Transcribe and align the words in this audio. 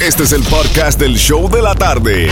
Este 0.00 0.22
es 0.22 0.30
el 0.32 0.44
podcast 0.44 1.00
del 1.00 1.16
show 1.16 1.50
de 1.50 1.60
la 1.60 1.74
tarde. 1.74 2.28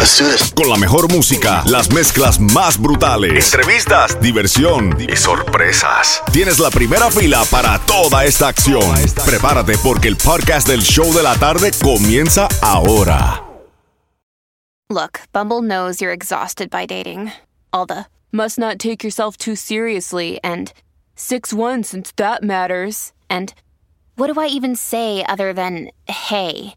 Con 0.54 0.70
la 0.70 0.76
mejor 0.76 1.12
música, 1.12 1.64
las 1.66 1.92
mezclas 1.92 2.38
más 2.38 2.80
brutales, 2.80 3.52
entrevistas, 3.52 4.20
diversión 4.20 4.96
y 5.00 5.16
sorpresas. 5.16 6.22
Tienes 6.32 6.60
la 6.60 6.70
primera 6.70 7.10
fila 7.10 7.42
para 7.50 7.80
toda 7.80 8.24
esta 8.24 8.46
acción. 8.46 8.94
Prepárate 9.26 9.76
porque 9.78 10.06
el 10.06 10.16
podcast 10.16 10.68
del 10.68 10.80
show 10.80 11.12
de 11.12 11.24
la 11.24 11.34
tarde 11.34 11.72
comienza 11.82 12.46
ahora. 12.62 13.42
Look, 14.88 15.22
Bumble 15.32 15.60
knows 15.60 16.00
you're 16.00 16.14
exhausted 16.14 16.70
by 16.70 16.86
dating. 16.86 17.32
All 17.72 17.84
the 17.84 18.06
must 18.30 18.60
not 18.60 18.78
take 18.78 19.02
yourself 19.02 19.36
too 19.36 19.56
seriously 19.56 20.38
and 20.44 20.72
6 21.16 21.52
1 21.52 21.82
since 21.82 22.12
that 22.14 22.44
matters. 22.44 23.12
And 23.28 23.52
what 24.14 24.32
do 24.32 24.40
I 24.40 24.46
even 24.46 24.76
say 24.76 25.24
other 25.28 25.52
than 25.52 25.90
hey? 26.06 26.76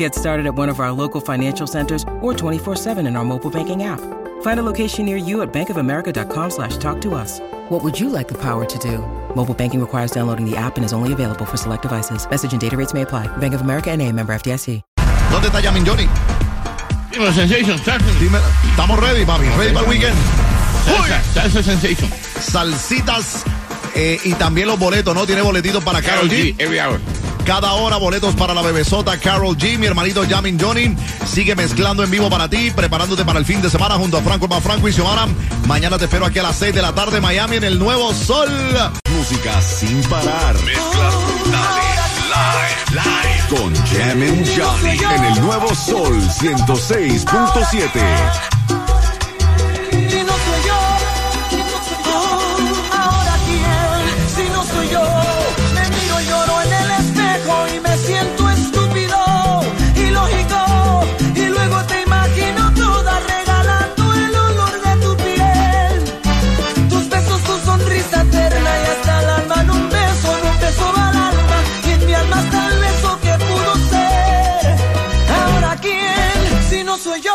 Get 0.00 0.14
started 0.14 0.46
at 0.46 0.54
one 0.54 0.70
of 0.70 0.80
our 0.80 0.92
local 0.92 1.20
financial 1.20 1.66
centers 1.66 2.04
or 2.22 2.32
24-7 2.32 3.06
in 3.06 3.16
our 3.16 3.24
mobile 3.24 3.50
banking 3.50 3.82
app. 3.82 4.00
Find 4.40 4.58
a 4.58 4.62
location 4.62 5.04
near 5.04 5.18
you 5.18 5.42
at 5.42 5.52
bankofamerica.com 5.52 6.50
slash 6.50 6.78
talk 6.78 7.02
to 7.02 7.12
us. 7.12 7.38
What 7.68 7.84
would 7.84 8.00
you 8.00 8.08
like 8.08 8.26
the 8.26 8.38
power 8.38 8.64
to 8.64 8.78
do? 8.78 9.04
Mobile 9.36 9.52
banking 9.52 9.78
requires 9.78 10.10
downloading 10.10 10.50
the 10.50 10.56
app 10.56 10.78
and 10.78 10.86
is 10.86 10.94
only 10.94 11.12
available 11.12 11.44
for 11.44 11.58
select 11.58 11.82
devices. 11.82 12.26
Message 12.30 12.52
and 12.52 12.60
data 12.62 12.78
rates 12.78 12.94
may 12.94 13.02
apply. 13.02 13.26
Bank 13.38 13.52
of 13.52 13.60
America 13.60 13.90
and 13.90 14.00
a 14.00 14.10
member 14.10 14.32
FDIC. 14.32 14.80
¿Dónde 15.30 15.48
está 15.48 15.60
Yamin 15.60 15.84
Johnny? 15.84 16.08
Dímelo, 17.12 17.32
Sensation, 17.34 17.76
Sensation. 17.76 18.18
Dime, 18.18 18.38
estamos 18.70 18.98
ready, 18.98 19.26
papi. 19.26 19.44
Ready 19.58 19.74
para 19.74 19.84
el 19.84 19.90
weekend. 19.90 20.16
Salsa 21.34 21.62
Sensation. 21.62 22.10
Salsitas 22.40 23.44
eh, 23.94 24.18
y 24.24 24.32
también 24.32 24.66
los 24.66 24.78
boletos, 24.78 25.14
¿no? 25.14 25.26
Tiene 25.26 25.42
boletitos 25.42 25.84
para 25.84 26.00
Carol 26.00 26.28
Carol 26.28 26.30
G. 26.30 26.56
G, 26.56 26.60
every 26.60 26.80
hour. 26.80 26.98
Cada 27.50 27.72
hora 27.72 27.96
boletos 27.96 28.36
para 28.36 28.54
la 28.54 28.62
bebesota 28.62 29.18
Carol 29.18 29.58
G. 29.58 29.76
Mi 29.76 29.86
hermanito 29.86 30.22
Yamin 30.22 30.56
Johnny 30.56 30.94
sigue 31.26 31.56
mezclando 31.56 32.04
en 32.04 32.10
vivo 32.12 32.30
para 32.30 32.48
ti, 32.48 32.70
preparándote 32.70 33.24
para 33.24 33.40
el 33.40 33.44
fin 33.44 33.60
de 33.60 33.68
semana 33.68 33.96
junto 33.96 34.18
a 34.18 34.22
Franco 34.22 34.46
más 34.46 34.62
Franco 34.62 34.88
y 34.88 34.92
Xiomara. 34.92 35.26
Mañana 35.66 35.98
te 35.98 36.04
espero 36.04 36.26
aquí 36.26 36.38
a 36.38 36.44
las 36.44 36.54
6 36.54 36.76
de 36.76 36.80
la 36.80 36.94
tarde, 36.94 37.20
Miami, 37.20 37.56
en 37.56 37.64
el 37.64 37.76
Nuevo 37.76 38.14
Sol. 38.14 38.48
Música 39.16 39.60
sin 39.62 40.00
parar. 40.04 40.54
Mezclas 40.62 41.14
brutales. 41.24 42.00
Live, 42.30 43.02
live. 43.02 43.42
Con 43.48 43.74
Jam 43.74 44.22
and 44.22 44.46
Johnny. 44.56 44.96
En 45.16 45.24
el 45.24 45.40
Nuevo 45.40 45.74
Sol 45.74 46.22
106.7. 46.22 48.79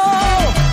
no 0.06 0.65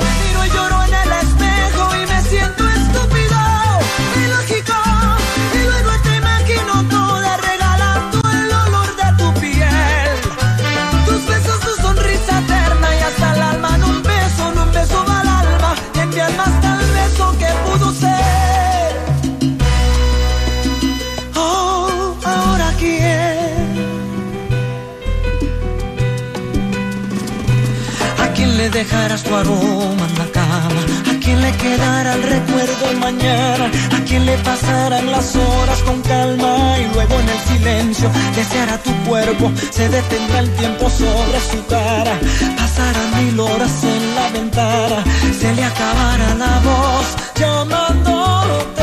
dejarás 28.84 29.22
tu 29.22 29.34
aroma 29.34 30.04
en 30.10 30.19
la 30.19 30.28
cama? 30.32 30.81
¿A 31.10 31.15
quién 31.22 31.41
le 31.41 31.53
quedará 31.62 32.15
el 32.15 32.22
recuerdo 32.22 32.84
mañana? 32.98 33.66
¿A 33.97 33.98
quién 34.06 34.26
le 34.26 34.37
pasarán 34.38 35.06
las 35.10 35.37
horas 35.37 35.81
con 35.87 36.00
calma? 36.03 36.54
Y 36.82 36.94
luego 36.94 37.15
en 37.20 37.28
el 37.28 37.41
silencio 37.50 38.10
deseará 38.34 38.76
tu 38.78 38.93
cuerpo, 39.09 39.53
se 39.70 39.88
detendrá 39.88 40.38
el 40.41 40.50
tiempo 40.60 40.91
sobre 40.91 41.38
su 41.50 41.59
cara. 41.66 42.15
Pasarán 42.59 43.09
mil 43.25 43.38
horas 43.41 43.84
en 43.84 44.03
la 44.16 44.26
ventana, 44.38 45.04
se 45.41 45.54
le 45.54 45.64
acabará 45.64 46.34
la 46.44 46.54
voz 46.69 47.06
llamándote. 47.41 48.81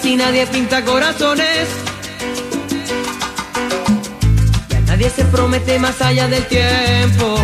casi 0.00 0.16
nadie 0.16 0.46
pinta 0.46 0.82
corazones. 0.82 1.68
Y 4.70 4.74
a 4.74 4.80
nadie 4.80 5.10
se 5.10 5.24
promete 5.26 5.78
más 5.78 6.00
allá 6.00 6.26
del 6.28 6.46
tiempo. 6.46 7.36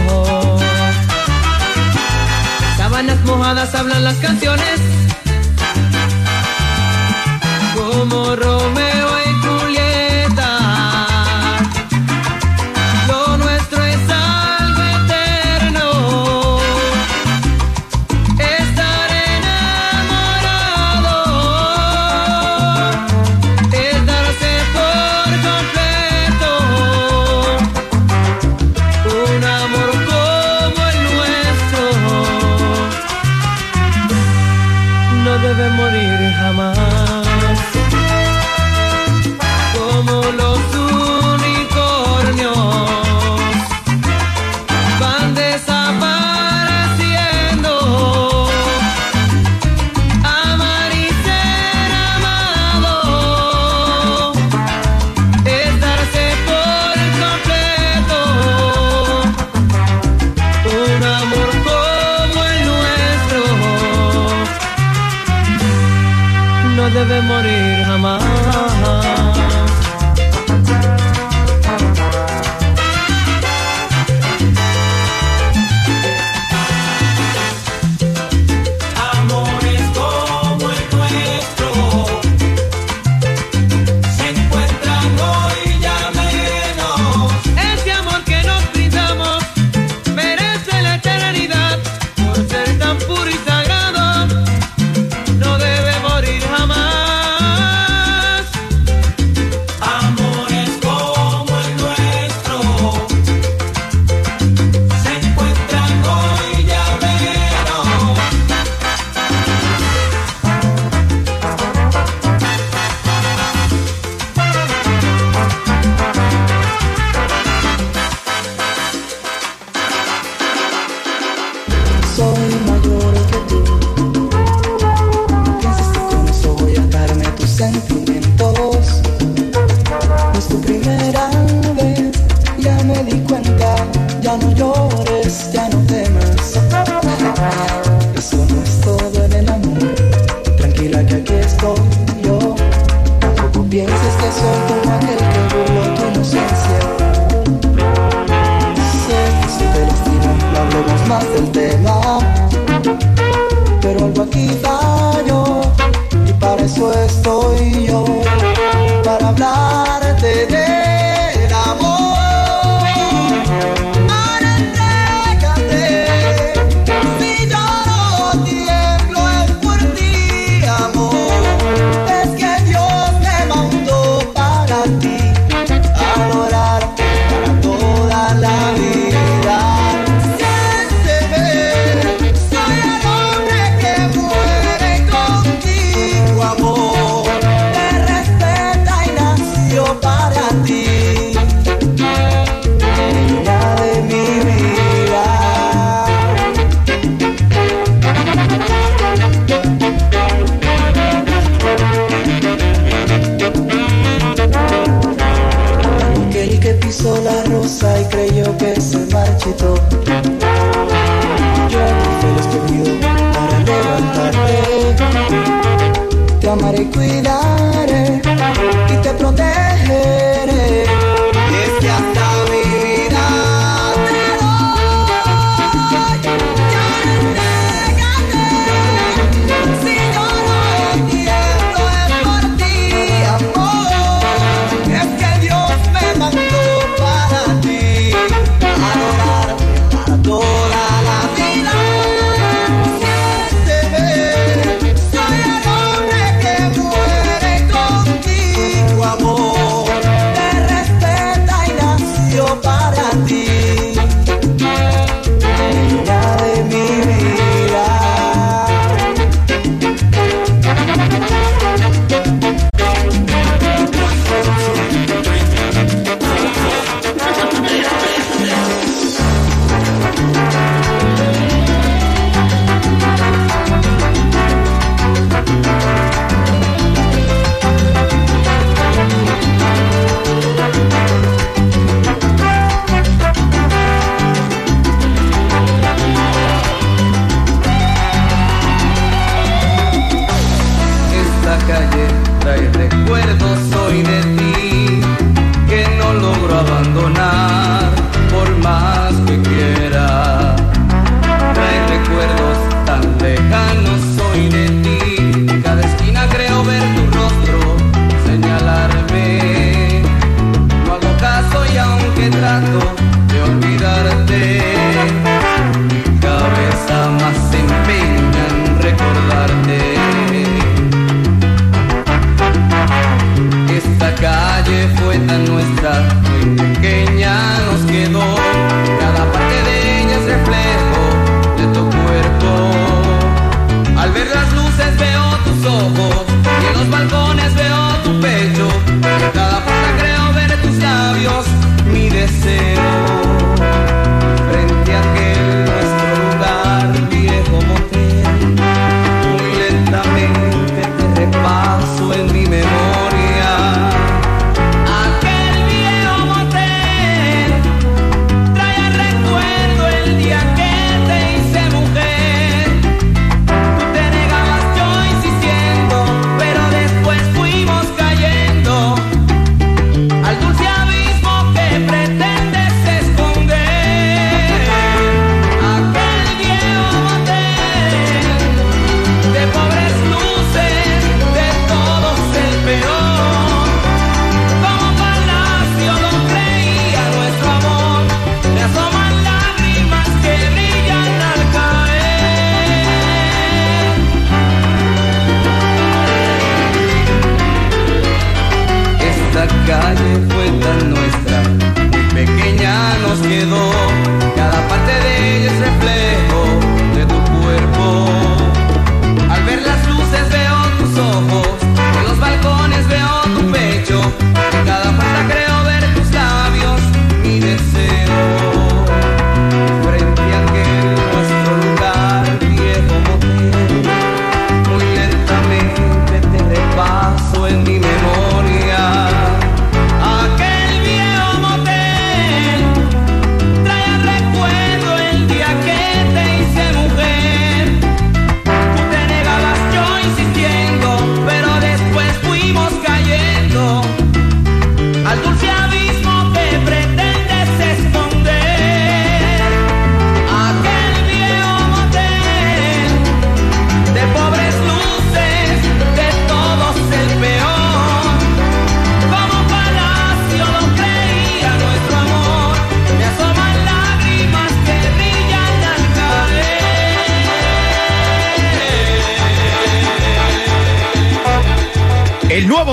Las 2.78 3.20
mojadas 3.24 3.74
hablan 3.74 4.04
las 4.04 4.16
canciones. 4.16 4.80
Como 7.74 8.34
Romeo. 8.36 8.85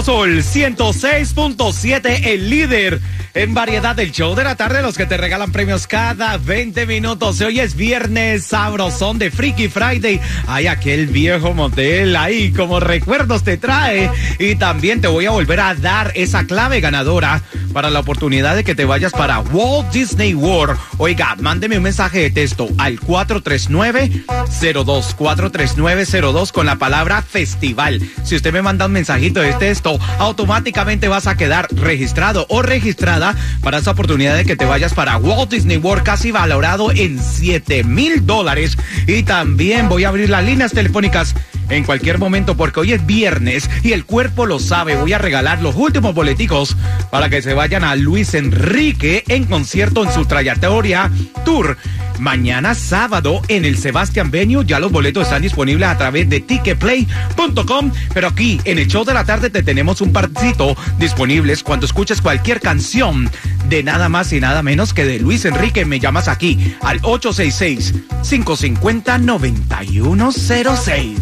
Sol 0.03 0.43
106.7, 0.43 2.25
el 2.25 2.49
líder 2.49 2.99
en 3.33 3.53
variedad 3.53 3.95
del 3.95 4.11
show 4.11 4.35
de 4.35 4.43
la 4.43 4.55
tarde, 4.55 4.81
los 4.81 4.97
que 4.97 5.05
te 5.05 5.15
regalan 5.15 5.51
premios 5.53 5.87
cada 5.87 6.37
20 6.37 6.85
minutos. 6.85 7.39
Hoy 7.39 7.61
es 7.61 7.75
viernes 7.75 8.45
sabrosón 8.45 9.17
de 9.17 9.31
Freaky 9.31 9.69
Friday. 9.69 10.19
Hay 10.47 10.67
aquel 10.67 11.07
viejo 11.07 11.53
motel 11.53 12.15
ahí 12.17 12.51
como 12.51 12.81
recuerdos 12.81 13.43
te 13.43 13.57
trae. 13.57 14.11
Y 14.39 14.55
también 14.55 14.99
te 14.99 15.07
voy 15.07 15.25
a 15.25 15.31
volver 15.31 15.61
a 15.61 15.73
dar 15.73 16.11
esa 16.15 16.45
clave 16.45 16.81
ganadora 16.81 17.41
para 17.73 17.89
la 17.89 17.99
oportunidad 17.99 18.55
de 18.55 18.63
que 18.63 18.75
te 18.75 18.85
vayas 18.85 19.11
para 19.11 19.39
Walt 19.39 19.91
Disney 19.91 20.33
World. 20.33 20.77
Oiga, 20.97 21.35
mándeme 21.39 21.77
un 21.77 21.83
mensaje 21.83 22.19
de 22.19 22.29
texto 22.29 22.69
al 22.77 22.99
439-02, 22.99 25.15
43902 25.15 26.51
con 26.51 26.65
la 26.65 26.77
palabra 26.77 27.21
festival. 27.21 28.01
Si 28.23 28.35
usted 28.35 28.53
me 28.53 28.61
manda 28.61 28.85
un 28.85 28.93
mensajito 28.93 29.41
de 29.41 29.53
texto, 29.53 29.99
automáticamente 30.19 31.07
vas 31.07 31.27
a 31.27 31.35
quedar 31.35 31.67
registrado 31.71 32.45
o 32.49 32.61
registrada 32.61 33.35
para 33.61 33.79
esa 33.79 33.91
oportunidad 33.91 34.37
de 34.37 34.45
que 34.45 34.55
te 34.55 34.65
vayas 34.65 34.93
para 34.93 35.17
Walt 35.17 35.51
Disney 35.51 35.77
World, 35.77 36.03
casi 36.03 36.31
valorado 36.31 36.91
en 36.91 37.21
7 37.21 37.83
mil 37.83 38.25
dólares. 38.25 38.77
Y 39.07 39.23
también 39.23 39.89
voy 39.89 40.03
a 40.03 40.09
abrir 40.09 40.29
las 40.29 40.45
líneas 40.45 40.71
telefónicas 40.71 41.35
en 41.69 41.83
cualquier 41.83 42.17
momento 42.17 42.55
porque 42.55 42.79
hoy 42.79 42.93
es 42.93 43.05
viernes 43.05 43.69
y 43.83 43.93
el 43.93 44.05
cuerpo 44.05 44.45
lo 44.45 44.59
sabe. 44.59 44.95
Voy 44.95 45.13
a 45.13 45.17
regalar 45.17 45.61
los 45.61 45.75
últimos 45.75 46.13
boleticos 46.13 46.75
para 47.09 47.29
que 47.29 47.41
se 47.41 47.53
vayan 47.53 47.83
a 47.83 47.95
Luis 47.95 48.33
Enrique 48.33 49.23
en 49.27 49.45
concierto 49.45 50.03
en 50.03 50.11
su 50.11 50.25
trayectoria 50.25 51.11
tour. 51.45 51.77
Mañana 52.19 52.75
sábado 52.75 53.41
en 53.47 53.65
el 53.65 53.77
Sebastian 53.77 54.31
Venue 54.31 54.65
ya 54.65 54.79
los 54.79 54.91
boletos 54.91 55.23
están 55.23 55.41
disponibles 55.41 55.87
a 55.87 55.97
través 55.97 56.29
de 56.29 56.39
ticketplay.com, 56.39 57.91
pero 58.13 58.27
aquí 58.27 58.59
en 58.65 58.79
el 58.79 58.87
show 58.87 59.03
de 59.03 59.13
la 59.13 59.25
tarde 59.25 59.49
te 59.49 59.63
tenemos 59.63 60.01
un 60.01 60.13
partidito 60.13 60.75
disponibles 60.99 61.63
cuando 61.63 61.85
escuches 61.85 62.21
cualquier 62.21 62.59
canción 62.59 63.29
de 63.67 63.83
nada 63.83 64.09
más 64.09 64.31
y 64.33 64.39
nada 64.39 64.63
menos 64.63 64.93
que 64.93 65.05
de 65.05 65.19
Luis 65.19 65.45
Enrique. 65.45 65.85
Me 65.85 65.99
llamas 65.99 66.27
aquí 66.27 66.75
al 66.81 66.99
866 67.03 67.93
550 68.21 69.17
9106. 69.17 71.19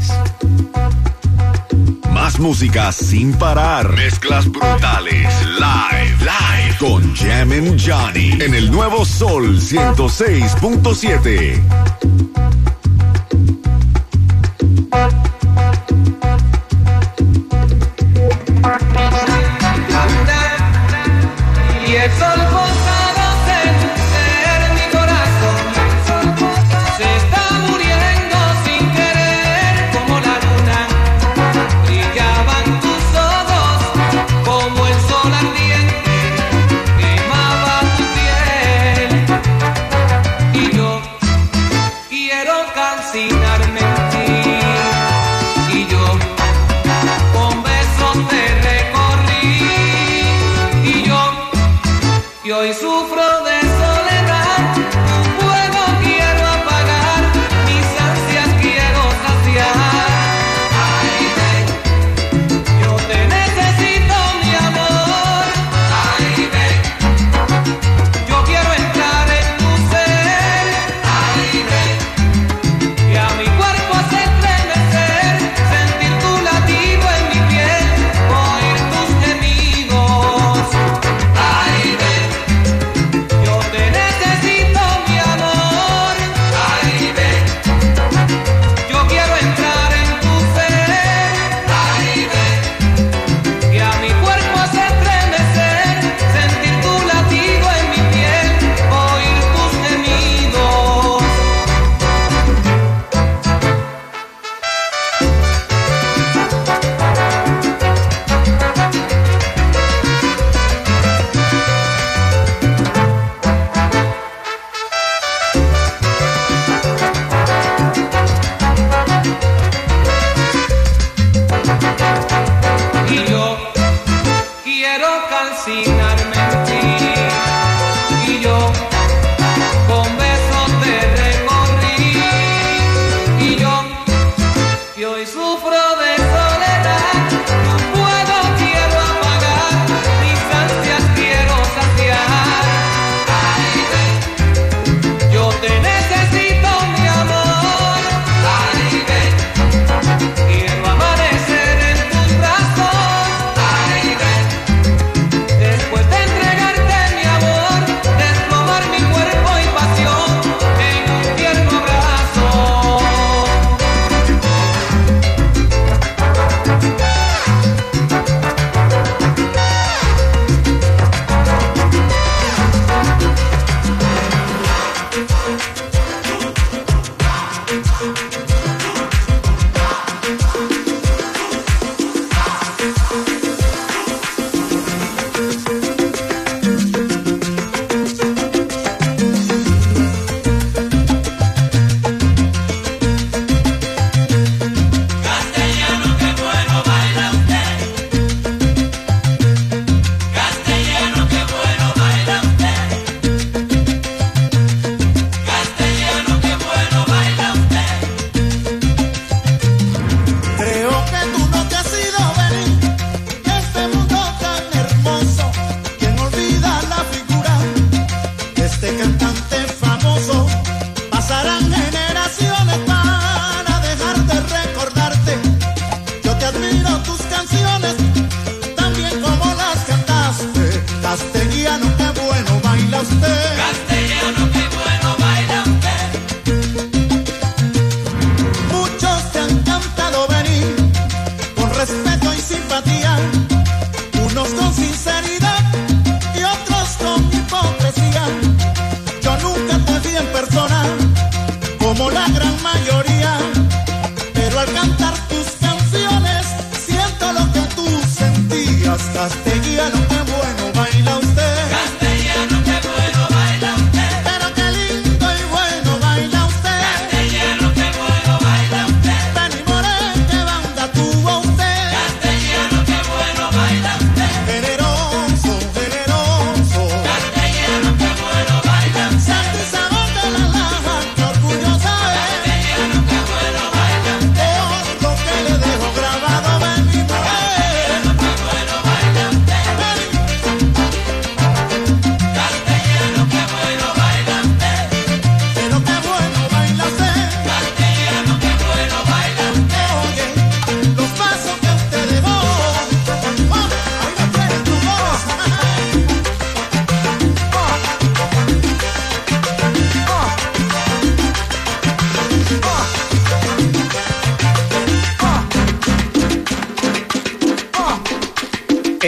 Más 2.22 2.40
música 2.40 2.92
sin 2.92 3.34
parar. 3.34 3.96
Mezclas 3.96 4.48
brutales. 4.48 5.28
Live. 5.58 6.18
Live. 6.20 6.78
Con 6.78 7.16
Jammin' 7.16 7.80
Johnny. 7.80 8.34
En 8.40 8.54
el 8.54 8.70
nuevo 8.70 9.04
Sol 9.06 9.60
106.7. 9.60 11.60
Y 21.88 21.96
el 21.96 22.12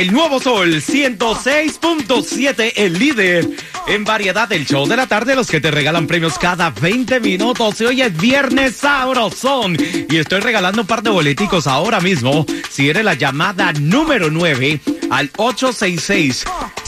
El 0.03 0.11
nuevo 0.11 0.37
Sol 0.41 0.81
106.7, 0.81 2.73
el 2.75 2.99
líder 2.99 3.47
en 3.87 4.03
variedad 4.03 4.49
del 4.49 4.65
show 4.65 4.85
de 4.85 4.97
la 4.97 5.07
tarde, 5.07 5.33
los 5.33 5.47
que 5.47 5.61
te 5.61 5.71
regalan 5.71 6.07
premios 6.07 6.37
cada 6.37 6.71
20 6.71 7.21
minutos. 7.21 7.79
Hoy 7.79 8.01
es 8.01 8.17
viernes 8.17 8.75
sabrosón 8.75 9.77
y 10.09 10.17
estoy 10.17 10.41
regalando 10.41 10.81
un 10.81 10.87
par 10.87 11.03
de 11.03 11.09
boleticos 11.09 11.67
ahora 11.67 12.01
mismo. 12.01 12.45
Si 12.69 12.89
eres 12.89 13.05
la 13.05 13.13
llamada 13.13 13.71
número 13.71 14.29
9 14.29 14.81
al 15.09 15.31
866 15.37 16.43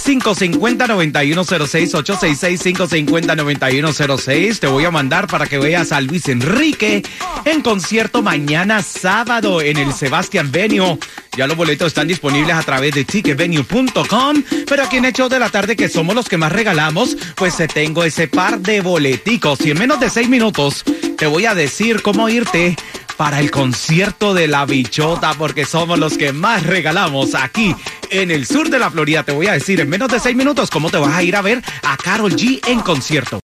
550-9106, 0.06 2.04
866-550-9106. 2.04 4.60
Te 4.60 4.68
voy 4.68 4.86
a 4.86 4.92
mandar 4.92 5.26
para 5.28 5.48
que 5.48 5.58
veas 5.58 5.92
a 5.92 6.00
Luis 6.02 6.30
Enrique 6.30 7.02
en 7.46 7.62
concierto 7.62 8.22
mañana 8.22 8.84
sábado 8.84 9.62
en 9.62 9.78
el 9.78 9.92
Sebastián 9.94 10.52
Venue. 10.52 11.00
Ya 11.36 11.48
los 11.48 11.58
boletos 11.58 11.88
están 11.88 12.08
disponibles 12.08 12.56
a 12.56 12.62
través 12.62 12.94
de 12.94 13.04
ticketvenue.com. 13.04 14.44
Pero 14.68 14.84
aquí 14.84 14.98
en 14.98 15.06
Hecho 15.06 15.28
de 15.28 15.40
la 15.40 15.50
Tarde, 15.50 15.76
que 15.76 15.90
somos 15.90 16.16
los 16.16 16.30
que 16.30 16.38
más 16.38 16.52
regalamos, 16.52 17.18
pues 17.36 17.58
te 17.58 17.68
tengo 17.68 18.04
ese 18.04 18.28
par 18.28 18.60
de 18.60 18.82
boleticos. 18.82 19.66
Y 19.66 19.72
en 19.72 19.80
menos 19.80 20.00
de 20.00 20.10
seis 20.10 20.30
minutos 20.30 20.84
te 21.18 21.26
voy 21.26 21.46
a 21.46 21.56
decir 21.56 22.02
cómo 22.02 22.30
irte 22.30 22.76
para 23.18 23.40
el 23.40 23.52
concierto 23.52 24.34
de 24.34 24.48
la 24.48 24.66
bichota, 24.66 25.34
porque 25.34 25.66
somos 25.66 26.00
los 26.00 26.18
que 26.18 26.34
más 26.34 26.64
regalamos 26.64 27.36
aquí 27.36 27.76
en 28.10 28.32
el 28.32 28.46
sur 28.46 28.70
de 28.70 28.80
la 28.80 28.92
Florida. 28.92 29.24
Te 29.24 29.32
voy 29.32 29.48
a 29.48 29.54
decir 29.54 29.80
en 29.82 29.90
menos 29.90 30.10
de 30.10 30.20
seis 30.20 30.36
minutos 30.36 30.70
cómo 30.70 30.90
te 30.90 30.98
vas 30.98 31.14
a 31.14 31.24
ir 31.24 31.36
a 31.36 31.42
ver 31.42 31.64
a 31.84 31.98
Carol 31.98 32.36
G 32.36 32.62
en 32.68 32.82
concierto. 32.82 33.40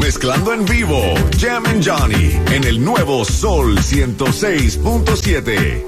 Mezclando 0.00 0.52
en 0.52 0.64
vivo, 0.64 1.14
Jam 1.38 1.64
and 1.66 1.86
Johnny 1.86 2.32
en 2.50 2.64
el 2.64 2.84
nuevo 2.84 3.24
Sol 3.24 3.78
106.7. 3.78 5.84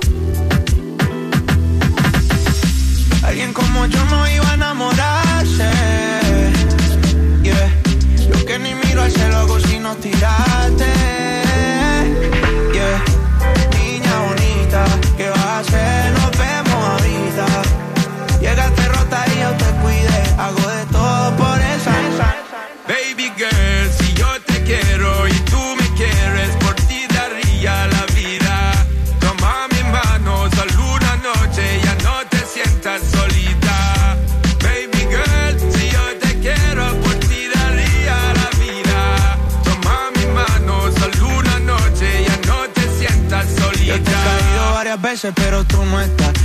Alguien 3.24 3.52
como 3.52 3.86
yo 3.86 4.04
no 4.04 4.30
iba 4.30 4.50
a 4.50 4.54
enamorarse. 4.54 5.70
Yeah. 7.42 7.82
Yo 8.28 8.46
que 8.46 8.58
ni 8.58 8.74
miro 8.74 9.02
al 9.02 9.10
cielo 9.10 9.36
hago 9.36 9.60
sino 9.60 9.96
tirarte. 9.96 11.43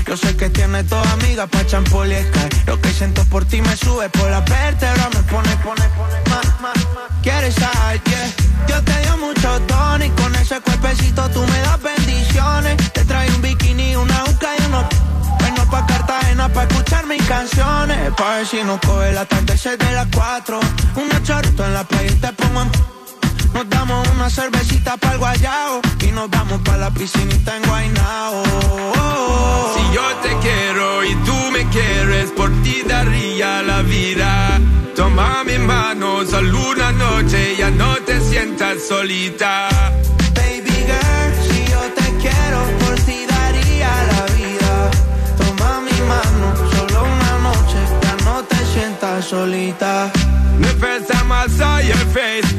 Yo 0.09 0.17
sé 0.17 0.35
que 0.35 0.49
tienes 0.49 0.87
toda 0.87 1.11
amiga 1.11 1.45
pa' 1.45 1.65
champol 1.67 2.11
y 2.11 2.15
Sky. 2.15 2.65
Lo 2.65 2.81
que 2.81 2.89
siento 2.91 3.23
por 3.25 3.45
ti 3.45 3.61
me 3.61 3.75
sube 3.75 4.09
por 4.09 4.27
la 4.29 4.41
vértebra, 4.41 5.07
me 5.13 5.21
pone, 5.21 5.55
pone, 5.57 5.87
pone 5.89 6.19
más, 6.29 6.45
más, 6.61 6.75
más. 6.95 7.09
Quieres 7.21 7.53
saber, 7.53 8.01
yeah. 8.05 8.33
Yo 8.67 8.83
te 8.83 8.99
dio 9.01 9.17
mucho 9.17 9.59
tono 9.67 10.03
y 10.03 10.09
con 10.09 10.35
ese 10.35 10.59
cuerpecito 10.61 11.29
tú 11.29 11.41
me 11.41 11.59
das 11.59 11.81
bendiciones. 11.81 12.91
Te 12.91 13.05
trae 13.05 13.29
un 13.29 13.41
bikini, 13.43 13.95
una 13.95 14.23
uca 14.25 14.49
y 14.57 14.65
unos... 14.65 14.85
Vengo 15.41 15.63
pa' 15.69 15.85
Cartagena 15.85 16.49
pa' 16.49 16.63
escuchar 16.63 17.05
mis 17.05 17.23
canciones. 17.27 18.11
Pa' 18.17 18.37
ver 18.37 18.47
si 18.47 18.63
nos 18.63 18.79
coge 18.79 19.09
el 19.09 19.17
atardecer 19.17 19.77
de 19.77 19.91
las 19.91 20.07
cuatro. 20.11 20.59
Un 20.95 21.23
chorrito 21.23 21.65
en 21.65 21.73
la 21.75 21.83
playa 21.83 22.11
y 22.11 22.15
te 22.15 22.33
pongo 22.33 22.63
en... 22.63 22.98
Nos 23.59 23.69
damos 23.69 24.07
una 24.15 24.29
cervecita 24.29 24.95
para 24.95 25.15
el 25.15 25.19
guayao 25.19 25.81
y 25.99 26.11
nos 26.13 26.29
vamos 26.29 26.61
para 26.61 26.77
la 26.77 26.91
piscinita 26.91 27.57
en 27.57 27.63
Guaynao. 27.63 28.43
Si 29.75 29.93
yo 29.93 30.15
te 30.23 30.29
quiero 30.37 31.03
y 31.03 31.13
tú 31.25 31.35
me 31.51 31.67
quieres, 31.67 32.31
por 32.31 32.49
ti 32.63 32.83
daría 32.87 33.61
la 33.63 33.81
vida. 33.81 34.61
Toma 34.95 35.43
mi 35.43 35.57
mano, 35.57 36.25
solo 36.25 36.69
una 36.69 36.93
noche, 36.93 37.57
ya 37.57 37.69
no 37.69 37.97
te 37.97 38.21
sientas 38.21 38.87
solita. 38.87 39.67
Baby 40.35 40.71
girl, 40.87 41.33
si 41.49 41.69
yo 41.69 41.81
te 41.99 42.07
quiero, 42.21 42.61
por 42.79 42.95
ti 43.01 43.25
daría 43.27 43.89
la 44.13 44.23
vida. 44.37 44.91
Toma 45.37 45.81
mi 45.81 45.99
mano, 46.07 46.55
solo 46.77 47.03
una 47.03 47.33
noche, 47.49 47.79
ya 48.03 48.15
no 48.23 48.41
te 48.45 48.55
sientas 48.73 49.25
solita. 49.25 50.09
Time 51.07 51.31
I 51.31 51.47
saw 51.47 51.77
your 51.79 51.95
face, 52.13 52.53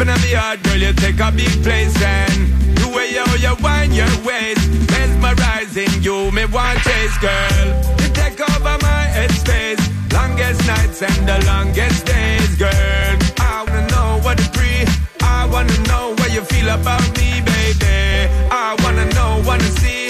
deep 0.00 0.08
in 0.08 0.14
my 0.14 0.36
heart, 0.38 0.62
girl, 0.62 0.76
you 0.76 0.92
take 0.94 1.20
a 1.20 1.30
big 1.32 1.62
place 1.62 2.02
and 2.02 2.76
the 2.76 2.88
way 2.94 3.10
you, 3.10 3.24
you 3.38 3.54
wind 3.62 3.94
your 3.94 4.08
waist, 4.24 4.68
mesmerizing 4.90 6.02
you, 6.02 6.30
me 6.32 6.44
want 6.46 6.78
chase, 6.80 7.16
girl. 7.18 7.66
You 8.00 8.08
take 8.14 8.40
over 8.40 8.76
my 8.80 9.02
headspace, 9.12 9.82
longest 10.12 10.66
nights 10.66 11.02
and 11.02 11.28
the 11.28 11.44
longest 11.46 12.06
days, 12.06 12.56
girl. 12.56 13.16
I 13.38 13.64
wanna 13.66 13.86
know 13.88 14.20
what 14.22 14.40
it 14.40 14.50
free, 14.54 14.84
I 15.20 15.46
wanna 15.46 15.76
know 15.88 16.14
what 16.18 16.32
you 16.32 16.42
feel 16.42 16.68
about 16.68 17.04
me, 17.18 17.40
baby. 17.40 18.28
I 18.50 18.76
wanna 18.82 19.06
know, 19.14 19.42
wanna 19.46 19.70
see, 19.80 20.09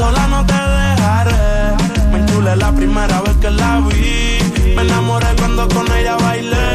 sola 0.00 0.26
no 0.28 0.40
te 0.46 0.60
dejaré. 0.78 1.42
Me 2.10 2.18
enchulé 2.20 2.56
la 2.56 2.70
primera 2.72 3.20
vez 3.24 3.36
que 3.42 3.50
la 3.50 3.72
vi. 3.86 4.38
Me 4.76 4.82
enamoré 4.82 5.30
cuando 5.40 5.62
con 5.74 5.86
ella 5.98 6.16
bailé. 6.16 6.68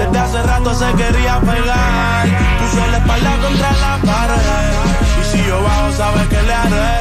Desde 0.00 0.18
hace 0.24 0.40
rato 0.50 0.70
se 0.80 0.88
quería 1.00 1.34
pegar. 1.40 2.24
Puse 2.58 2.82
la 2.92 2.98
espalda 3.02 3.32
contra 3.44 3.70
la 3.84 3.92
pared. 4.08 4.72
Y 5.20 5.22
si 5.30 5.38
yo 5.48 5.56
bajo, 5.66 5.88
sabes 6.00 6.26
que 6.32 6.40
le 6.48 6.54
haré. 6.62 6.92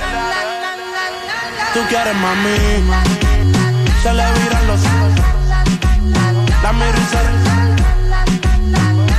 Tú 1.74 1.80
quieres 1.90 2.18
mami. 2.26 2.60
Se 4.04 4.12
le 4.20 4.26
viran 4.38 4.64
los 4.70 4.82
ojos. 4.92 5.14
Dame 6.64 6.86
risa. 6.98 7.20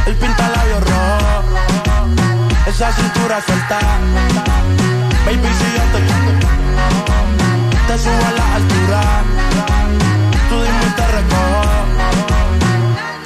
El 0.09 0.15
pinta 0.21 0.45
labios 0.57 0.83
rojo. 0.91 1.33
Esa 2.67 2.93
cintura 2.93 3.37
suelta 3.47 3.79
te 8.03 8.09
subo 8.09 8.27
a 8.27 8.33
la 8.33 8.55
altura. 8.57 9.03
Tú 10.49 10.57
dime 10.63 10.89
te 10.97 11.07
recojo. 11.17 11.63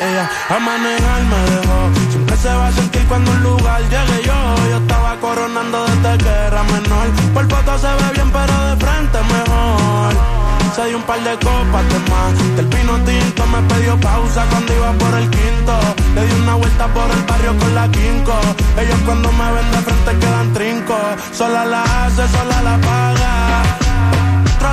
Ella 0.00 0.30
a 0.50 0.58
manejar 0.58 1.22
me 1.32 1.40
dejó. 1.50 2.10
Siempre 2.10 2.36
se 2.36 2.48
va 2.48 2.68
a 2.68 2.72
sentir 2.72 3.04
cuando 3.08 3.30
un 3.30 3.42
lugar 3.42 3.80
llegue 3.82 4.22
yo. 4.24 4.38
Yo 4.70 4.76
estaba 4.78 5.16
coronando 5.16 5.84
desde 5.86 6.18
que 6.24 6.30
era 6.48 6.62
menor. 6.62 7.06
Por 7.34 7.48
foto 7.48 7.78
se 7.78 7.86
ve 7.86 8.08
bien, 8.14 8.30
pero 8.30 8.54
de 8.68 8.76
frente 8.84 9.18
mejor. 9.34 10.12
Se 10.74 10.84
dio 10.86 10.96
un 10.98 11.04
par 11.04 11.20
de 11.20 11.34
copas 11.38 11.84
de 11.92 11.98
más. 12.10 12.56
Del 12.56 12.66
pino 12.66 12.94
tinto 13.04 13.46
me 13.46 13.60
pidió 13.68 13.98
pausa 13.98 14.44
cuando 14.50 14.74
iba 14.74 14.92
por 14.92 15.14
el 15.14 15.30
quinto. 15.30 15.74
Le 16.14 16.26
di 16.26 16.40
una 16.42 16.54
vuelta 16.54 16.86
por 16.88 17.10
el 17.10 17.22
barrio 17.22 17.56
con 17.58 17.74
la 17.74 17.88
quinco. 17.88 18.34
Ellos 18.80 19.00
cuando 19.06 19.32
me 19.32 19.52
ven 19.52 19.70
de 19.70 19.78
frente 19.78 20.18
quedan 20.20 20.52
trinco. 20.52 20.96
Sola 21.32 21.64
la 21.64 21.82
hace, 21.82 22.28
sola 22.28 22.62
la 22.62 22.76
paga. 22.78 23.35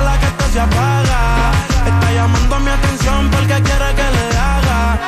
La 0.00 0.18
que 0.18 0.26
esto 0.26 0.44
se 0.52 0.60
apaga. 0.60 1.52
Está 1.86 2.12
llamando 2.12 2.60
mi 2.60 2.70
atención 2.70 3.30
porque 3.30 3.62
quiere 3.62 3.94
que 3.98 4.06
le 4.16 4.38
haga. 4.38 4.98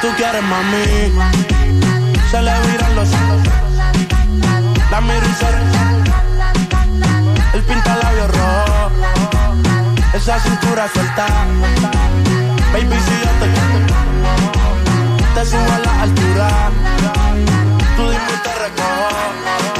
Tú 0.00 0.08
quieres 0.16 0.42
mami. 0.42 1.12
Se 2.30 2.42
le 2.42 2.52
viran 2.66 2.94
los 2.96 3.08
ojos. 3.08 3.52
Y 4.92 5.34
se 5.34 5.46
El 7.54 7.62
pinta 7.62 7.96
labios 7.96 8.30
rojo. 8.30 8.90
Esa 10.12 10.38
cintura 10.40 10.88
suelta. 10.92 11.26
Baby, 12.72 12.98
si 13.06 13.14
yo 13.24 13.30
te 13.40 13.46
te 15.34 15.46
subo 15.46 15.72
a 15.72 15.78
la 15.78 16.02
altura. 16.02 16.48
Tú 17.96 18.02
dime 18.02 18.32
y 18.32 18.42
te 18.42 18.54
recojo. 18.54 19.71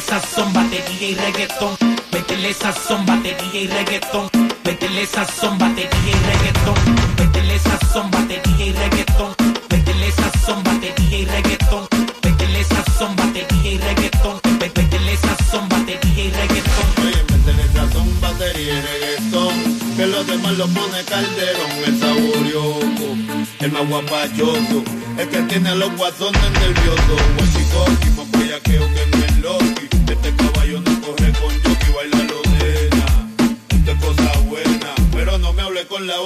Métele 0.00 0.22
sazón, 0.22 0.52
batería 0.54 1.08
y 1.10 1.14
reggaetón. 1.14 1.76
Métele 2.10 2.54
sazón, 2.54 3.04
batería 3.04 3.60
y 3.60 3.66
reggaetón. 3.66 4.30
Métele 4.64 5.06
sazón, 5.06 5.58
batería 5.58 5.90
y 6.06 6.14
reggaetón. 6.14 6.74
Métele 7.18 7.58
sazón, 7.58 8.10
batería 8.10 8.66
y 8.66 8.72
reggaetón. 8.72 9.36
Métele 9.68 10.10
sazón, 10.10 10.64
batería 10.64 11.18
y 11.18 11.26
reggaetón. 11.26 11.88
Métele 12.22 12.64
sazón, 12.64 13.16
batería 13.16 13.72
y 13.72 13.78
reggaetón. 13.78 14.40
Métele 14.58 15.16
sazón, 15.18 15.68
batería 15.68 16.24
y 16.24 16.30
reggaetón. 16.30 16.86
Oye, 17.04 17.22
métele 17.28 17.68
sazón, 17.74 18.20
batería 18.22 18.72
y 18.72 18.80
reggaetón. 18.80 19.54
Que 19.96 20.06
los 20.06 20.26
demás 20.26 20.52
lo 20.56 20.66
pone 20.68 21.04
calderón, 21.04 21.72
el 21.86 22.00
saborioco, 22.00 23.16
el 23.60 23.72
más 23.72 23.86
guapachoso, 23.86 24.82
el 25.18 25.28
que 25.28 25.42
tiene 25.42 25.68
a 25.68 25.74
los 25.74 25.94
guasones 25.94 26.50
nerviosos. 26.52 27.20
Guachicoqui, 27.36 28.08
más 28.16 28.60
que 28.62 28.78
no 28.78 29.19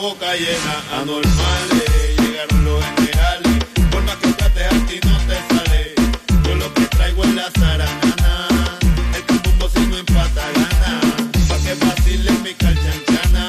boca 0.05 0.35
llena. 0.37 0.75
Anormales, 1.01 1.93
llegaron 2.21 2.65
los 2.65 2.85
generales. 2.85 3.65
Por 3.91 4.03
más 4.03 4.17
que 4.17 4.29
trates 4.39 4.67
a 4.67 4.87
ti 4.87 4.97
no 5.09 5.17
te 5.29 5.37
sale. 5.51 5.95
Yo 6.45 6.55
lo 6.57 6.75
que 6.75 6.87
traigo 6.97 7.25
es 7.25 7.35
la 7.35 7.49
zaranana. 7.59 8.33
Que 9.27 9.33
mundo 9.45 9.71
si 9.75 9.81
no 9.87 9.97
empata 9.97 10.45
gana. 10.57 11.01
Pa' 11.49 11.59
que 11.65 11.75
vacile 11.87 12.33
mi 12.45 12.53
calchanchana. 12.53 13.45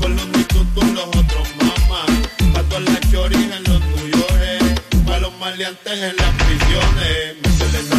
Con 0.00 0.14
los 0.16 0.26
mitutos 0.28 0.86
los 0.98 1.08
otros 1.20 1.48
mamás. 1.60 2.10
Pa' 2.52 2.62
todas 2.68 2.84
las 2.90 3.00
choris 3.10 3.48
en 3.56 3.64
los 3.70 3.80
York. 4.18 4.80
Pa' 5.06 5.18
los 5.20 5.32
maleantes 5.38 5.98
en 6.08 6.16
las 6.16 6.32
prisiones. 6.42 7.93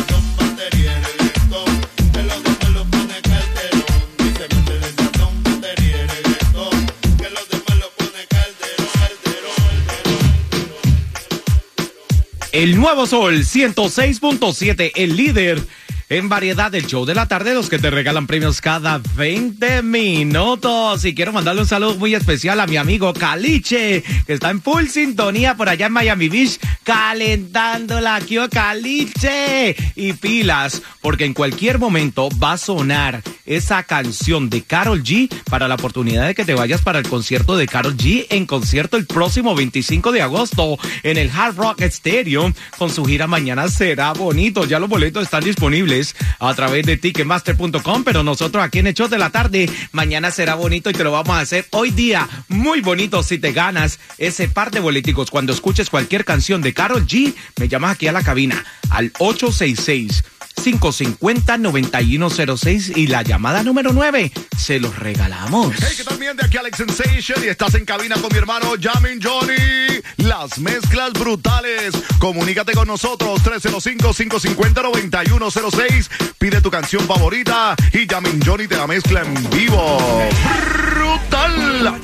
El 12.56 12.78
nuevo 12.78 13.06
Sol 13.06 13.40
106.7, 13.40 14.94
el 14.96 15.18
líder 15.18 15.62
en 16.10 16.30
variedad 16.30 16.72
del 16.72 16.86
show 16.86 17.06
de 17.06 17.16
la 17.16 17.28
tarde, 17.28 17.54
los 17.54 17.70
que 17.70 17.80
te 17.80 17.90
regalan 17.90 18.28
premios 18.28 18.62
cada 18.62 19.02
20 19.16 19.82
minutos. 19.82 21.04
Y 21.04 21.16
quiero 21.16 21.34
mandarle 21.34 21.62
un 21.62 21.68
saludo 21.68 21.96
muy 21.96 22.14
especial 22.14 22.60
a 22.60 22.68
mi 22.68 22.78
amigo 22.78 23.14
Caliche, 23.14 24.04
que 24.26 24.34
está 24.34 24.52
en 24.52 24.62
full 24.62 24.86
sintonía 24.88 25.56
por 25.56 25.70
allá 25.70 25.88
en 25.88 25.94
Miami 25.94 26.30
Beach, 26.30 26.60
calentando 26.84 28.00
la 28.02 28.20
Kio 28.22 28.50
Caliche. 28.50 29.76
Y 29.96 30.14
pilas, 30.14 30.82
porque 31.02 31.26
en 31.26 31.34
cualquier 31.34 31.80
momento 31.80 32.30
va 32.42 32.54
a 32.54 32.58
sonar 32.58 33.24
esa 33.46 33.84
canción 33.84 34.50
de 34.50 34.62
Carol 34.64 35.04
G 35.04 35.30
para 35.50 35.68
la 35.68 35.76
oportunidad 35.76 36.28
de 36.28 36.36
que 36.36 36.46
te 36.46 36.56
vayas 36.56 36.82
para 36.82 37.00
el 37.00 37.08
concierto 37.08 37.58
de 37.58 37.68
Carol 37.68 37.96
G 37.96 38.26
en 38.30 38.46
concierto 38.46 38.98
el 38.98 39.06
próximo 39.06 39.56
25 39.56 40.12
de 40.12 40.22
agosto 40.22 40.78
en 41.04 41.18
el 41.18 41.30
Hard 41.30 41.56
Rock 41.56 41.82
Stadium 41.82 42.54
con 42.78 42.90
su 42.90 43.06
gira 43.06 43.28
Mañana 43.28 43.68
será 43.70 44.14
bonito. 44.14 44.66
Ya 44.66 44.80
los 44.80 44.90
boletos 44.90 45.24
están 45.24 45.44
disponibles 45.44 45.95
a 46.40 46.54
través 46.54 46.86
de 46.86 46.98
ticketmaster.com, 46.98 48.04
pero 48.04 48.24
nosotros 48.24 48.64
aquí 48.64 48.80
en 48.80 48.88
Hechos 48.88 49.10
de 49.10 49.18
la 49.18 49.30
Tarde, 49.30 49.70
mañana 49.92 50.32
será 50.32 50.56
bonito 50.56 50.90
y 50.90 50.94
te 50.94 51.04
lo 51.04 51.12
vamos 51.12 51.36
a 51.36 51.40
hacer 51.40 51.68
hoy 51.72 51.92
día 51.92 52.28
muy 52.50 52.82
bonito 52.82 53.24
si 53.24 53.38
te 53.38 53.52
ganas 53.52 54.00
ese 54.18 54.48
par 54.48 54.72
de 54.72 54.80
boleticos. 54.80 55.32
Cuando 55.32 55.54
escuches 55.54 55.90
cualquier 55.90 56.26
canción 56.26 56.62
de 56.62 56.74
Carol 56.74 57.08
G, 57.08 57.34
me 57.58 57.68
llamas 57.68 57.94
aquí 57.94 58.08
a 58.08 58.12
la 58.12 58.24
cabina 58.24 58.64
al 58.90 59.12
866 59.20 60.35
550-9106 60.56 62.96
y 62.96 63.08
la 63.08 63.24
llamada 63.24 63.64
número 63.64 63.92
9 63.94 64.32
se 64.58 64.80
los 64.80 64.98
regalamos. 64.98 65.74
Hey, 65.80 65.94
que 65.98 66.04
también 66.04 66.36
de 66.38 66.46
aquí 66.46 66.58
Alex 66.58 66.78
Sensation 66.78 67.44
y 67.44 67.48
estás 67.48 67.74
en 67.76 67.86
cabina 67.86 68.16
con 68.16 68.32
mi 68.32 68.38
hermano 68.38 68.74
Jamin 68.80 69.20
Johnny. 69.22 70.02
Las 70.18 70.60
mezclas 70.60 71.14
brutales. 71.14 71.94
Comunícate 72.20 72.74
con 72.74 72.88
nosotros 72.88 73.42
305-550-9106. 73.44 76.10
Pide 76.38 76.62
tu 76.62 76.70
canción 76.72 77.06
favorita 77.06 77.76
y 77.94 78.08
Jamin 78.08 78.40
Johnny 78.46 78.68
te 78.68 78.78
la 78.78 78.88
mezcla 78.88 79.22
en 79.22 79.34
vivo. 79.50 80.00
Brutal. 80.96 82.00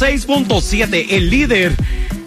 106.7, 0.00 1.08
el 1.10 1.28
líder 1.28 1.76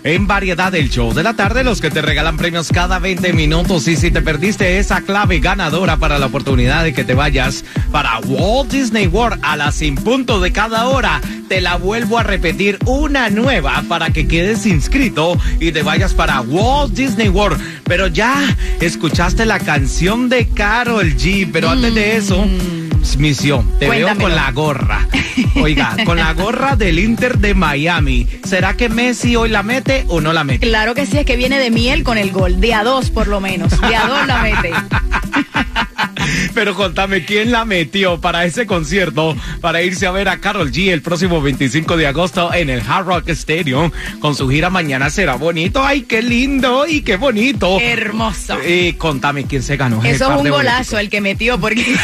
en 0.03 0.27
variedad 0.27 0.71
del 0.71 0.91
show 0.91 1.11
de 1.11 1.23
la 1.23 1.33
tarde, 1.33 1.63
los 1.63 1.81
que 1.81 1.89
te 1.89 2.03
regalan 2.03 2.37
premios 2.37 2.69
cada 2.69 2.99
20 2.99 3.33
minutos. 3.33 3.87
Y 3.87 3.95
si 3.95 4.11
te 4.11 4.21
perdiste 4.21 4.77
esa 4.77 5.01
clave 5.01 5.39
ganadora 5.39 5.97
para 5.97 6.19
la 6.19 6.27
oportunidad 6.27 6.83
de 6.83 6.93
que 6.93 7.03
te 7.03 7.15
vayas 7.15 7.65
para 7.91 8.19
Walt 8.19 8.71
Disney 8.71 9.07
World 9.07 9.39
a 9.41 9.55
las 9.55 9.73
sin 9.73 9.95
punto 9.95 10.39
de 10.39 10.51
cada 10.51 10.87
hora, 10.87 11.19
te 11.47 11.61
la 11.61 11.77
vuelvo 11.77 12.19
a 12.19 12.23
repetir 12.23 12.77
una 12.85 13.31
nueva 13.31 13.83
para 13.87 14.11
que 14.11 14.27
quedes 14.27 14.67
inscrito 14.67 15.39
y 15.59 15.71
te 15.71 15.81
vayas 15.81 16.13
para 16.13 16.41
Walt 16.41 16.93
Disney 16.93 17.29
World. 17.29 17.59
Pero 17.85 18.05
ya 18.05 18.55
escuchaste 18.81 19.47
la 19.47 19.57
canción 19.57 20.29
de 20.29 20.47
Carol 20.47 21.15
G, 21.15 21.49
pero 21.51 21.71
antes 21.71 21.95
de 21.95 22.17
eso 22.17 22.45
misión. 23.17 23.69
Te 23.79 23.89
veo 23.89 24.15
con 24.17 24.35
la 24.35 24.51
gorra. 24.51 25.07
Oiga, 25.61 25.95
con 26.05 26.17
la 26.17 26.33
gorra 26.33 26.75
del 26.75 26.99
Inter 26.99 27.37
de 27.37 27.53
Miami. 27.53 28.27
¿Será 28.43 28.75
que 28.75 28.89
Messi 28.89 29.35
hoy 29.35 29.49
la 29.49 29.63
mete 29.63 30.05
o 30.07 30.21
no 30.21 30.33
la 30.33 30.43
mete? 30.43 30.67
Claro 30.67 30.93
que 30.93 31.05
sí, 31.05 31.17
es 31.17 31.25
que 31.25 31.35
viene 31.35 31.59
de 31.59 31.69
miel 31.71 32.03
con 32.03 32.17
el 32.17 32.31
gol, 32.31 32.59
de 32.59 32.73
a 32.73 32.83
dos 32.83 33.09
por 33.09 33.27
lo 33.27 33.39
menos, 33.39 33.79
de 33.81 33.95
a 33.95 34.07
dos 34.07 34.27
la 34.27 34.41
mete. 34.41 34.71
Pero 36.53 36.75
contame, 36.75 37.25
¿quién 37.25 37.51
la 37.51 37.65
metió 37.65 38.19
para 38.19 38.45
ese 38.45 38.65
concierto? 38.65 39.35
Para 39.61 39.81
irse 39.81 40.07
a 40.07 40.11
ver 40.11 40.29
a 40.29 40.39
Carol 40.39 40.71
G 40.71 40.91
el 40.91 41.01
próximo 41.01 41.41
25 41.41 41.97
de 41.97 42.07
agosto 42.07 42.53
en 42.53 42.69
el 42.69 42.81
Hard 42.87 43.05
Rock 43.05 43.29
Stadium 43.29 43.91
con 44.19 44.35
su 44.35 44.49
gira 44.49 44.69
Mañana 44.69 45.09
será 45.09 45.35
bonito. 45.35 45.83
¡Ay, 45.85 46.03
qué 46.03 46.21
lindo! 46.21 46.85
¡Y 46.87 47.01
qué 47.01 47.17
bonito! 47.17 47.79
Hermoso. 47.79 48.57
Y 48.67 48.93
contame, 48.93 49.45
¿quién 49.45 49.63
se 49.63 49.77
ganó? 49.77 50.03
Eso 50.03 50.31
es 50.31 50.41
un 50.41 50.49
golazo 50.49 50.97
el 50.97 51.09
que 51.09 51.21
metió 51.21 51.59
porque, 51.59 51.95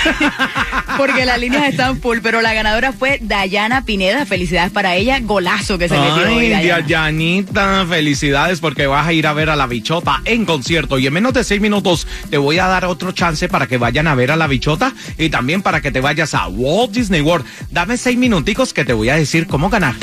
porque 0.97 1.26
las 1.26 1.39
líneas 1.39 1.67
están 1.70 1.99
full, 1.99 2.20
pero 2.22 2.41
la 2.41 2.53
ganadora 2.53 2.91
fue 2.91 3.20
Dayana 3.22 3.86
Pineda. 3.86 4.26
Felicidades 4.26 4.72
para 4.72 4.95
ella, 4.95 5.20
golazo 5.22 5.78
que 5.78 5.89
se 5.89 5.97
metió 5.97 6.28
hoy, 6.28 6.45
Ay, 6.45 6.49
Dayana. 6.49 6.82
Dayanita, 6.82 7.86
felicidades 7.88 8.59
porque 8.59 8.88
vas 8.88 9.07
a 9.07 9.13
ir 9.13 9.28
a 9.28 9.34
ver 9.34 9.49
a 9.49 9.55
la 9.55 9.67
bichota 9.67 10.22
en 10.26 10.45
concierto 10.45 10.99
y 10.99 11.07
en 11.07 11.13
menos 11.13 11.34
de 11.34 11.43
seis 11.43 11.61
minutos 11.61 12.07
te 12.30 12.38
voy 12.38 12.59
a 12.59 12.67
dar 12.67 12.86
otro 12.86 13.11
chance 13.11 13.47
para 13.49 13.67
que 13.67 13.78
vayan 13.78 14.07
a 14.10 14.16
ver 14.16 14.32
a 14.32 14.36
la 14.36 14.47
bichota 14.47 14.93
y 15.18 15.30
también 15.30 15.62
para 15.62 15.82
que 15.82 15.91
te 15.91 16.01
vayas 16.01 16.34
a 16.34 16.47
Walt 16.47 16.91
Disney 16.91 17.22
World. 17.22 17.45
Dame 17.72 17.97
seis 17.97 18.18
minuticos 18.18 18.74
que 18.74 18.86
te 18.86 18.93
voy 18.93 19.10
a 19.10 19.16
decir 19.16 19.47
cómo 19.47 19.70
ganar. 19.70 19.95